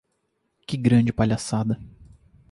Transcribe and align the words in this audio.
Que 0.65 0.77
grande 0.77 1.13
palhaçada. 1.13 1.79